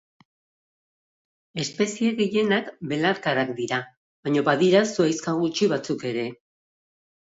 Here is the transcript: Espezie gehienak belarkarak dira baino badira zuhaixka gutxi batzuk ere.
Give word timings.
Espezie 1.65 2.09
gehienak 2.23 2.73
belarkarak 2.95 3.55
dira 3.63 3.81
baino 4.27 4.47
badira 4.53 4.85
zuhaixka 4.93 5.39
gutxi 5.47 5.75
batzuk 5.79 6.13
ere. 6.15 6.31